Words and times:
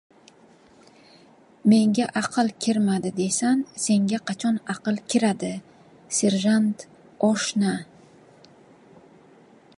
—Menga 1.73 2.07
aql 2.21 2.47
kirmadi 2.65 3.11
deysan, 3.19 3.57
senga 3.85 4.19
qachon 4.31 4.55
aql 4.75 4.95
kiradi, 5.13 5.53
serjant 6.21 6.77
oshna? 7.31 7.73